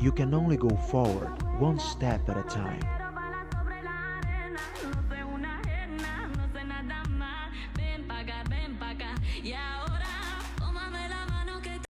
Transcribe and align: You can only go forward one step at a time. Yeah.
You 0.00 0.12
can 0.12 0.32
only 0.32 0.56
go 0.56 0.68
forward 0.90 1.42
one 1.58 1.80
step 1.80 2.28
at 2.28 2.36
a 2.36 2.42
time. 2.44 2.80
Yeah. 9.42 9.77